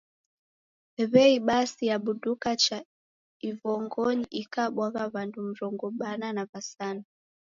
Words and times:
W'ei 1.11 1.35
basi 1.47 1.81
yabuduka 1.91 2.49
cha 2.63 2.77
ivongonyi 3.49 4.25
ikabwagha 4.41 5.03
w'andu 5.13 5.39
mrongo 5.49 5.85
bana 5.99 6.27
na 6.35 6.43
w'asanu. 6.49 7.03